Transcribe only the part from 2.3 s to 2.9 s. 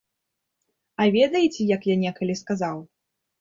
сказаў?